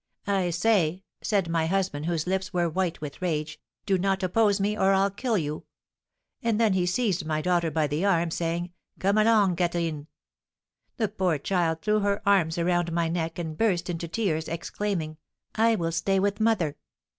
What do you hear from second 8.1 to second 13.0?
saying, 'Come along, Catherine!' The poor child threw her arms around